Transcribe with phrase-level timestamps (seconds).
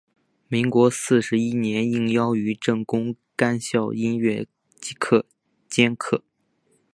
[0.47, 4.47] 民国四十一年应邀于政工干校音乐
[4.97, 5.23] 科
[5.69, 6.23] 兼课。